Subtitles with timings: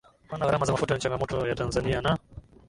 [0.21, 2.17] kupanda gharama za mafuta ni changamoto ya tanzania na